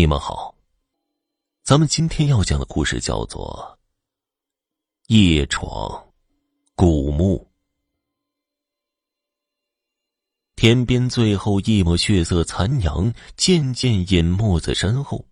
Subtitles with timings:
[0.00, 0.54] 你们好，
[1.62, 3.78] 咱们今天要讲的故事叫做
[5.14, 6.10] 《夜闯
[6.74, 7.36] 古墓》。
[10.56, 15.26] 天边最后一抹血色残阳渐渐隐没在身后，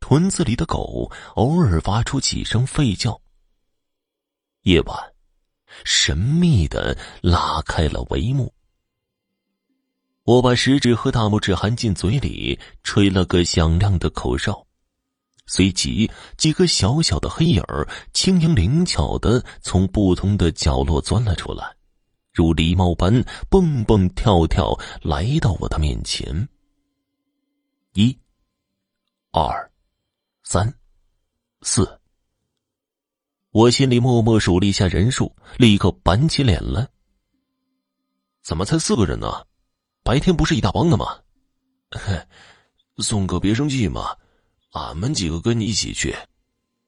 [0.00, 3.20] 屯子里的狗偶尔发出几声吠叫。
[4.62, 5.12] 夜晚，
[5.84, 8.50] 神秘的拉开了帷幕。
[10.28, 14.66] 我把食指和大拇指含进嘴里，吹了个响亮的口哨，
[15.46, 21.74] 随即几个小小的黑影儿轻盈灵巧的从不同的角落钻了出来，
[22.34, 26.46] 如狸猫般蹦蹦跳跳来到我的面前。
[27.94, 28.14] 一、
[29.32, 29.72] 二、
[30.44, 30.70] 三、
[31.62, 31.98] 四，
[33.52, 36.86] 我心里默默数了一下人数，立刻板起脸来。
[38.42, 39.42] 怎么才四个人呢？
[40.08, 41.18] 白天不是一大帮的吗？
[42.96, 44.16] 宋哥别生气嘛，
[44.72, 46.16] 俺们几个跟你一起去。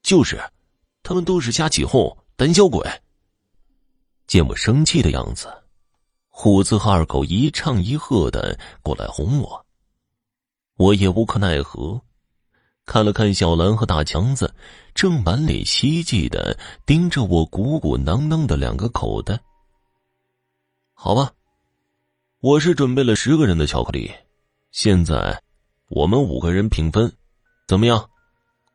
[0.02, 0.40] 就是，
[1.02, 2.82] 他们都是瞎起哄，胆小鬼。
[4.26, 5.52] 见我生气的样子，
[6.30, 9.66] 虎子和二狗一唱一和的过来哄我，
[10.78, 12.00] 我也无可奈何。
[12.86, 14.50] 看了看小兰和大强子，
[14.94, 19.38] 正满脸希冀的盯着我鼓鼓囊囊的两个口袋。
[20.94, 21.30] 好吧。
[22.42, 24.10] 我是准备了十个人的巧克力，
[24.72, 25.38] 现在
[25.88, 27.12] 我们五个人平分，
[27.68, 28.08] 怎么样？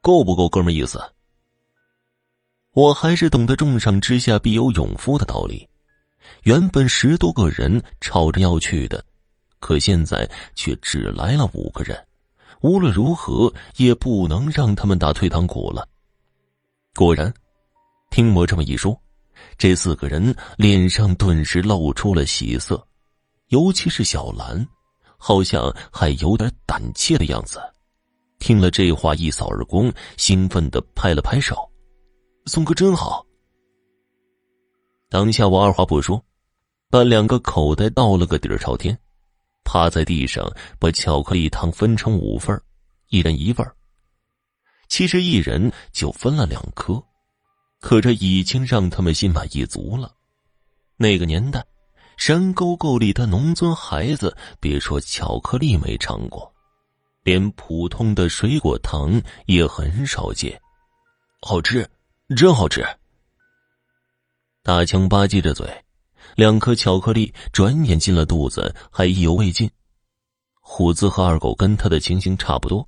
[0.02, 1.02] 够不够哥们意思？
[2.74, 5.68] 我还是懂得重赏之下必有勇夫的道理。
[6.44, 9.04] 原本十多个人吵着要去的，
[9.60, 11.98] 可现在却只来了五个人，
[12.62, 15.90] 无论如何也不能让他们打退堂鼓了。
[16.94, 17.34] 果然，
[18.12, 18.96] 听我这么一说，
[19.58, 22.88] 这四个人脸上顿时露出了喜色。
[23.56, 24.68] 尤其是小兰，
[25.18, 27.58] 好像还有点胆怯的样子。
[28.38, 31.56] 听了这话，一扫而光，兴奋的拍了拍手
[32.48, 33.26] ：“宋哥真好。”
[35.10, 36.22] 当下我二话不说，
[36.90, 38.98] 把两个口袋倒了个底儿朝天，
[39.64, 40.46] 趴在地上
[40.78, 42.62] 把巧克力糖分成五份
[43.08, 43.66] 一人一份
[44.90, 47.02] 其实一人就分了两颗，
[47.80, 50.14] 可这已经让他们心满意足了。
[50.98, 51.66] 那个年代。
[52.18, 56.52] 山沟沟里的农村孩子，别说巧克力没尝过，
[57.24, 60.60] 连普通的水果糖也很少见。
[61.42, 61.88] 好吃，
[62.36, 62.86] 真好吃。
[64.64, 65.68] 大强吧唧着嘴，
[66.36, 69.70] 两颗巧克力转眼进了肚子，还意犹未尽。
[70.60, 72.88] 虎子和二狗跟他的情形差不多。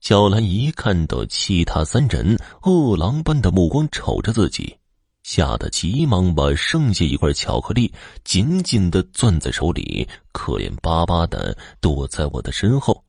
[0.00, 4.76] 小兰一看到其他三人饿狼般的目光瞅着自己。
[5.22, 7.92] 吓得急忙把剩下一块巧克力
[8.24, 13.04] 紧紧的攥在手里，可怜巴巴的躲在我的身后。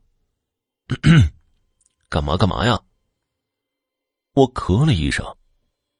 [2.09, 2.79] 干嘛干嘛呀？
[4.33, 5.25] 我咳了一声，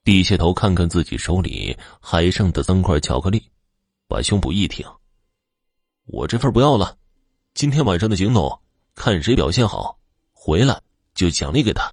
[0.04, 3.50] 低下头看看自己手里还剩的三块巧克力，
[4.08, 4.86] 把胸脯一挺
[6.08, 6.98] ：“我这份不要了，
[7.54, 8.62] 今天晚上的行动，
[8.96, 10.00] 看谁表现好，
[10.32, 10.82] 回来
[11.14, 11.92] 就奖励给他。”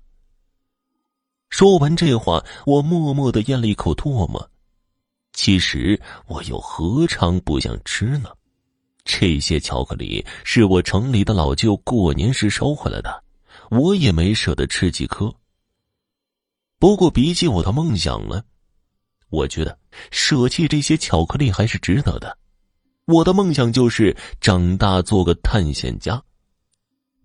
[1.49, 4.51] 说完这话，我默默的咽了一口唾沫。
[5.33, 8.31] 其实我又何尝不想吃呢？
[9.05, 13.23] 这些巧克力是我城里的老舅过年时收回来的，
[13.71, 15.33] 我也没舍得吃几颗。
[16.79, 18.43] 不过比起我的梦想呢，
[19.31, 19.79] 我觉得
[20.11, 22.37] 舍弃这些巧克力还是值得的。
[23.07, 26.21] 我的梦想就是长大做个探险家。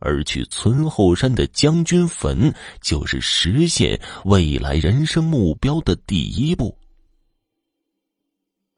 [0.01, 6.77] 而去村后山的将军坟，就是实现未来人生目标的第一步。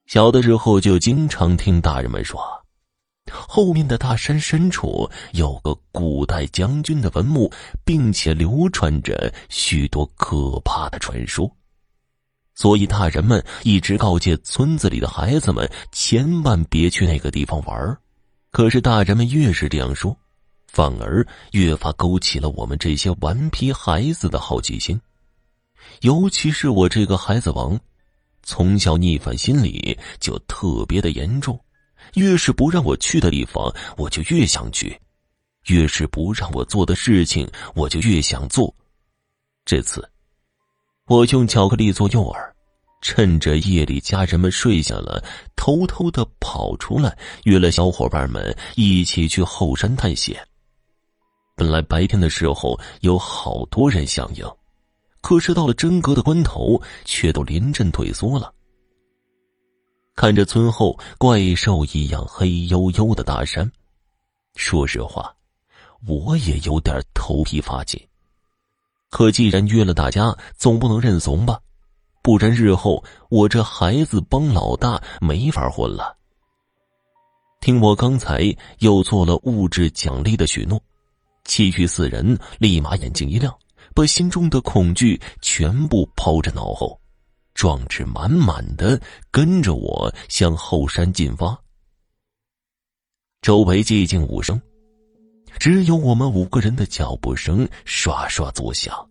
[0.06, 2.40] 小的时候就经常听大人们说，
[3.32, 7.52] 后面的大山深处有个古代将军的坟墓，
[7.86, 11.50] 并且流传着许多可怕的传说，
[12.54, 17.98] 所以大人们一直告诫村子里的孩子们千万别去那个地方玩
[18.52, 20.16] 可是大人们越是这样说。
[20.74, 25.00] 反而越发勾起了我们这些顽皮孩子的好奇心，
[26.02, 27.80] 尤其是我这个孩子王，
[28.42, 31.58] 从小逆反心理就特别的严重。
[32.16, 34.90] 越是不让我去的地方，我就越想去；
[35.68, 38.74] 越是不让我做的事情，我就越想做。
[39.66, 40.04] 这次，
[41.06, 42.36] 我用巧克力做诱饵，
[43.02, 45.24] 趁着夜里家人们睡下了，
[45.56, 50.36] 偷偷的跑出来，约了小伙伴们一起去后山探险。
[51.56, 54.46] 本来白天的时候有好多人响应，
[55.22, 58.54] 可是到了真格的关头，却都临阵退缩了。
[60.16, 63.72] 看着村后怪兽一样黑黝黝的大山，
[64.56, 65.34] 说实话，
[66.08, 68.00] 我也有点头皮发紧。
[69.10, 71.60] 可既然约了大家，总不能认怂吧？
[72.22, 76.16] 不然日后我这孩子帮老大没法混了。
[77.60, 80.82] 听我刚才又做了物质奖励的许诺，
[81.46, 83.54] 其余四人立马眼睛一亮，
[83.94, 87.00] 把心中的恐惧全部抛在脑后，
[87.54, 89.00] 壮志满满的
[89.30, 91.58] 跟着我向后山进发。
[93.42, 94.60] 周围寂静无声。
[95.60, 99.08] 只有我们五个人的脚步声刷刷作响，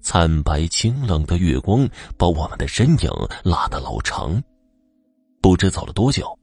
[0.00, 3.10] 惨白清冷的月光把我们的身影
[3.42, 4.40] 拉得老长。
[5.42, 6.38] 不知走了多久，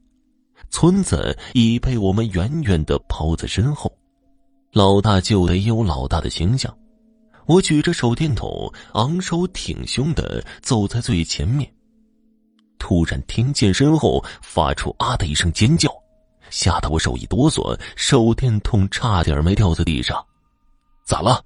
[0.70, 3.90] 村子已被我们远远的抛在身后。
[4.74, 6.76] 老大就得有老大的形象，
[7.46, 11.72] 我举着手电筒，昂首挺胸的走在最前面。
[12.76, 15.88] 突然听见身后发出“啊”的一声尖叫。
[16.50, 20.26] 吓得我手一哆嗦，手电筒差点没掉在地上。
[21.04, 21.44] 咋了？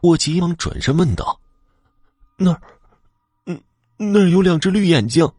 [0.00, 1.38] 我急忙转身问道
[2.38, 2.60] ：“那儿，
[3.44, 3.60] 嗯，
[3.98, 5.30] 那儿有两只绿眼睛。”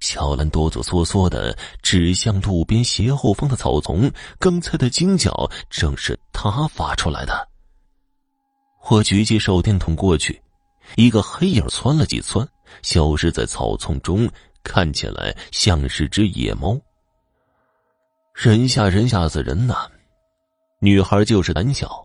[0.00, 7.48] 小兰哆哆嗦嗦的指向路边斜后方的草丛，刚才的惊叫正是他发出来的。
[8.88, 10.40] 我举起手电筒过去，
[10.96, 12.48] 一个黑影窜了几窜，
[12.82, 14.28] 消失在草丛中，
[14.64, 16.80] 看起来像是只野猫。
[18.32, 19.86] 人吓人吓死人呐！
[20.80, 22.02] 女孩就是胆小，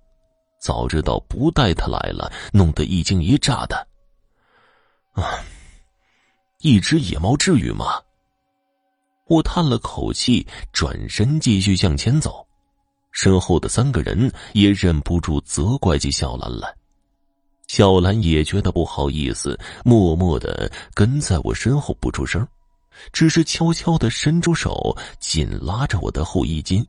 [0.60, 3.88] 早知道不带她来了，弄得一惊一乍的。
[5.14, 5.24] 啊，
[6.66, 8.02] 一只野猫至于吗？
[9.28, 12.44] 我叹了口气，转身继续向前走，
[13.12, 16.76] 身后的三个人也忍不住责怪起小兰来。
[17.68, 22.44] 小兰也觉得不好意思，默默的跟在我身后不出声。
[23.14, 26.84] 只是悄悄的伸出手，紧拉着我的后衣襟。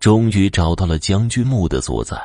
[0.00, 2.16] 终于找到了将军墓的所在，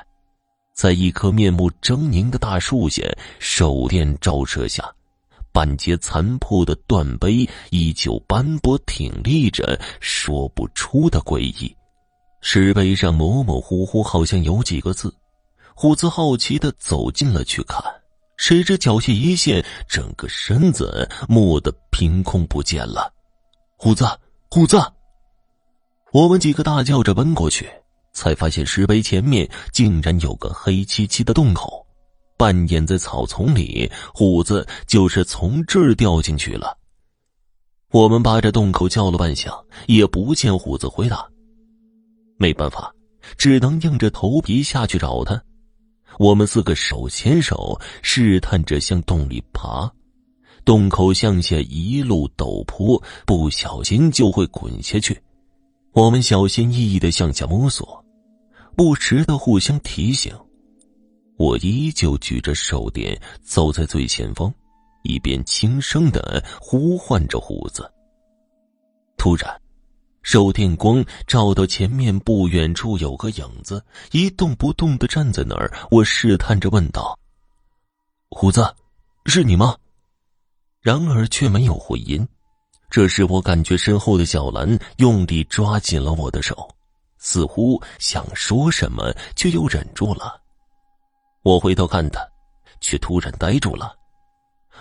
[0.74, 3.04] 在一棵面目狰狞的大树下，
[3.38, 4.90] 手电照射下，
[5.60, 11.76] 半截残破的断碑依旧斑驳挺立着，说不出的诡异。
[12.40, 15.14] 石碑上模模糊糊，好像有几个字。
[15.76, 17.84] 虎子好奇的走近了去看。
[18.38, 23.14] 谁知脚下一陷，整个身子蓦的凭空不见了。
[23.76, 24.06] 虎子，
[24.50, 24.82] 虎子！
[26.14, 27.70] 我们几个大叫着奔过去，
[28.14, 31.86] 才发现石碑前面竟然有个黑漆漆的洞口，
[32.40, 33.92] 半掩在草丛里。
[34.14, 36.78] 虎子就是从这儿掉进去了。
[37.92, 39.54] 我们扒着洞口叫了半响，
[39.88, 41.28] 也不见虎子回答。
[42.38, 42.94] 没办法，
[43.38, 45.42] 只能硬着头皮下去找他。
[46.18, 49.92] 我们四个手牵手，试探着向洞里爬。
[50.64, 55.20] 洞口向下一路陡坡，不小心就会滚下去。
[55.92, 58.06] 我们小心翼翼的向下摸索，
[58.78, 60.32] 不时的互相提醒。
[61.40, 64.54] 我依旧举着手电，走在最前方，
[65.04, 67.90] 一边轻声的呼唤着虎子。
[69.18, 69.50] 突然。
[70.22, 75.72] 手电光照到前面不远处有个影子，一动不动的站在那儿。
[75.90, 77.18] 我试探着问道
[78.30, 78.76] ：“虎子，
[79.26, 79.78] 是你吗？”
[80.84, 82.28] 然而却没有回音。
[82.90, 86.70] 这时我感觉身后的小兰用力抓紧了我的手，
[87.18, 90.40] 似乎想说什么，却又忍住了。
[91.44, 92.20] 我回头看他，
[92.82, 93.96] 却突然呆住了。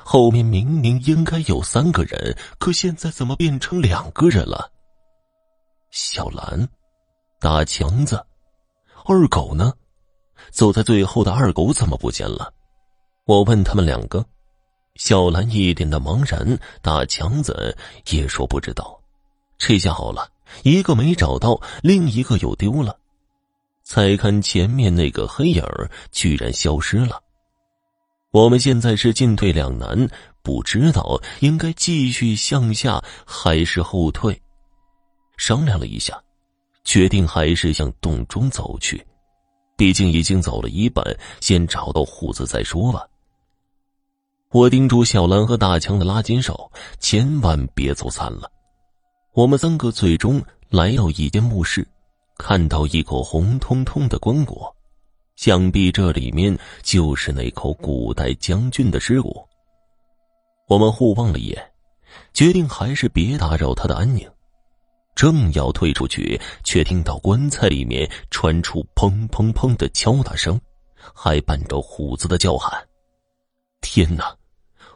[0.05, 4.71] 后面明明应该有三个人，可现在怎么变成两个人了？
[5.91, 6.69] 小兰，
[7.41, 8.25] 大强子，
[9.05, 9.73] 二狗呢？
[10.50, 12.53] 走在最后的二狗怎么不见了？
[13.25, 14.25] 我问他们两个，
[14.95, 17.77] 小兰一脸的茫然，大强子
[18.11, 18.99] 也说不知道。
[19.59, 20.29] 这下好了，
[20.62, 22.98] 一个没找到，另一个又丢了。
[23.88, 27.18] 再看前面那个黑影儿，居然消失了。
[28.33, 30.07] 我们现在是进退两难，
[30.42, 34.38] 不知道应该继续向下还是后退。
[35.38, 36.23] 商量了一下，
[36.85, 39.02] 决定还是向洞中走去。
[39.75, 41.02] 毕竟已经走了一半，
[41.40, 43.07] 先找到虎子再说吧。
[44.50, 48.52] 我叮嘱小兰和大强的拉紧手，千万别走散了。
[49.33, 51.88] 我们三个最终来到一间墓室，
[52.38, 54.73] 看到一口红彤彤的棺椁，
[55.37, 59.45] 想必这里面就是那口古代将军的尸骨。
[60.68, 61.73] 我们互望了一眼，
[62.33, 64.26] 决定还是别打扰他的安宁。
[65.14, 70.59] 正要退出去，却听到棺材里面传出砰砰砰的敲打声，
[71.12, 72.80] 还伴着虎子的叫喊。
[73.80, 74.37] 天哪，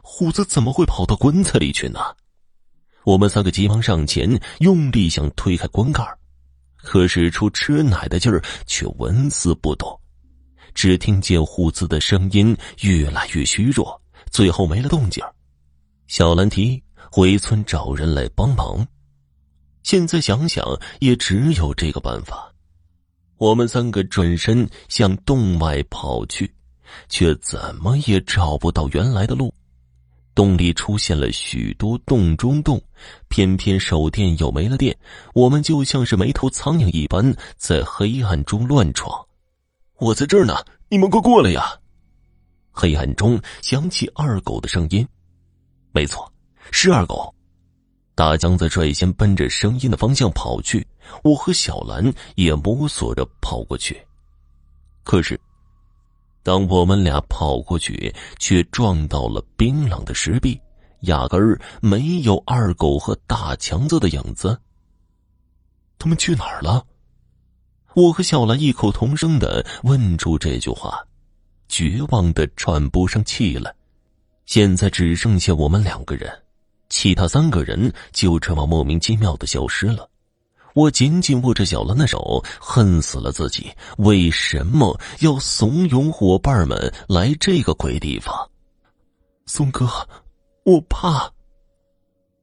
[0.01, 1.99] 虎子怎么会跑到棺材里去呢？
[3.03, 6.01] 我们三个急忙上前，用力想推开棺盖
[6.83, 9.99] 可使出吃奶的劲儿却纹丝不动。
[10.75, 13.99] 只听见虎子的声音越来越虚弱，
[14.29, 15.23] 最后没了动静
[16.07, 18.85] 小兰提回村找人来帮忙。
[19.83, 20.65] 现在想想，
[20.99, 22.51] 也只有这个办法。
[23.37, 26.51] 我们三个转身向洞外跑去，
[27.09, 29.53] 却怎么也找不到原来的路。
[30.35, 32.81] 洞里出现了许多洞中洞，
[33.27, 34.97] 偏偏手电又没了电，
[35.33, 39.23] 我们就像是没头苍蝇一般在黑暗中乱闯。
[39.99, 40.55] 我在这儿呢，
[40.89, 41.79] 你们快过来呀！
[42.71, 45.07] 黑暗中响起二狗的声音，
[45.91, 46.31] 没错，
[46.71, 47.33] 是二狗。
[48.15, 50.85] 大强子率先奔着声音的方向跑去，
[51.23, 53.99] 我和小兰也摸索着跑过去。
[55.03, 55.39] 可是，
[56.43, 60.59] 当我们俩跑过去，却撞到了冰冷的石壁，
[61.01, 64.59] 压根儿没有二狗和大强子的影子。
[65.97, 66.85] 他们去哪儿了？
[67.95, 71.01] 我和小兰异口同声的问出这句话，
[71.69, 73.73] 绝望的喘不上气来。
[74.45, 76.29] 现在只剩下我们两个人。
[76.89, 80.09] 其他三个人就这么莫名其妙的消失了。
[80.73, 88.35] 我紧紧握着小兰的手，恨死了自己，为什么要怂恿伙伴们来这个鬼地方？
[89.45, 89.87] 松哥，
[90.65, 91.31] 我怕。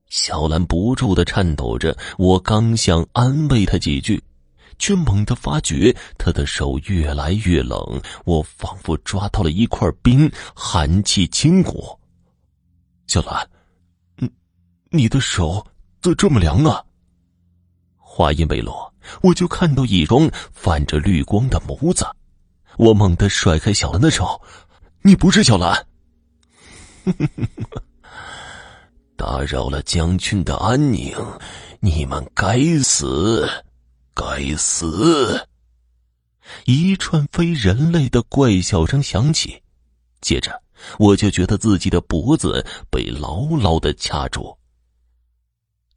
[0.09, 4.23] 小兰不住的颤抖着，我刚想安慰她几句，
[4.79, 7.79] 却猛地发觉她的手越来越冷，
[8.25, 11.99] 我仿佛抓到了一块冰，寒气侵骨。
[13.07, 13.49] 小兰。
[14.93, 15.65] 你的手
[16.03, 16.85] 怎这么凉啊？
[18.13, 22.05] 话音未落，我就看到一双泛着绿光的眸子。
[22.77, 24.43] 我猛地甩开小兰的手
[25.03, 25.87] ：“你不是小兰！”
[29.17, 31.17] 打扰了将军的安宁，
[31.79, 33.49] 你们该死，
[34.13, 35.47] 该死！
[36.65, 39.63] 一串非人类的怪笑声响起，
[40.21, 40.61] 接着
[40.99, 44.59] 我就觉得自己的脖子被牢牢的掐住。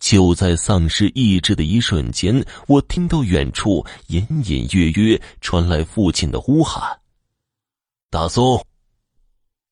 [0.03, 6.99] 就在丧失意志的一瞬间，我听到远处隐隐约约传来父亲的呼喊
[8.11, 8.61] ：“大松！”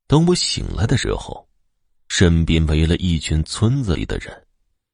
[0.08, 1.46] 等我醒来的时候，
[2.08, 4.48] 身边围了一群村子里的人，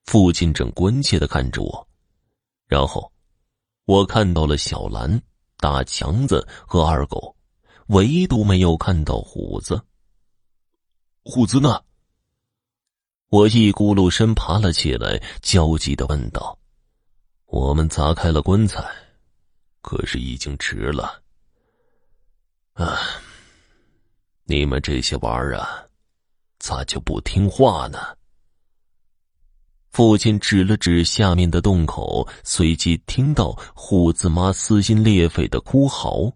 [0.06, 1.88] 父亲正关切的看着我。
[2.68, 3.14] 然后，
[3.86, 5.22] 我看到了小兰、
[5.58, 7.36] 大强子和二狗，
[7.90, 9.80] 唯独没有看到虎子。
[11.22, 11.80] 虎子呢？
[13.30, 16.58] 我一咕噜身爬了起来，焦急的问道
[17.48, 18.82] ：“我们砸开了棺材，
[19.82, 21.22] 可是已经迟了。
[22.72, 22.98] 啊，
[24.46, 25.84] 你们这些娃儿啊，
[26.60, 28.00] 咋就不听话呢？”
[29.92, 36.32] 父亲指了指下面的洞口，随即听到虎子妈撕心裂肺的哭嚎。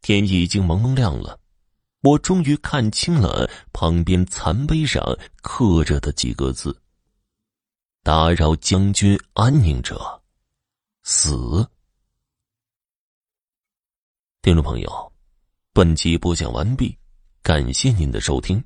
[0.00, 1.37] 天已经蒙蒙亮了。
[2.02, 5.02] 我终于看清了旁边残碑上
[5.42, 6.80] 刻着的几个字
[8.04, 10.22] ：“打扰将军安宁者，
[11.02, 11.68] 死。”
[14.42, 15.12] 听众朋友，
[15.72, 16.96] 本集播讲完毕，
[17.42, 18.62] 感谢您的收听。